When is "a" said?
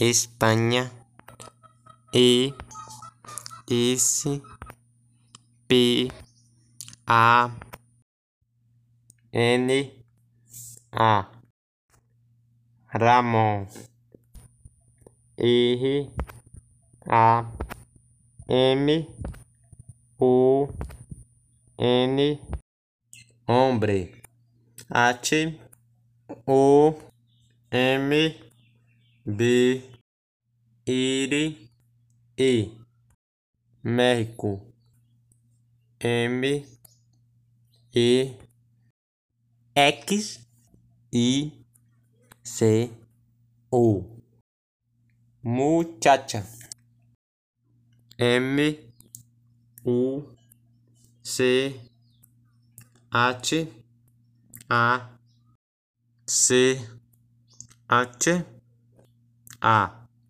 7.06-7.50, 10.90-11.26, 17.06-17.44, 54.70-55.10, 59.62-59.90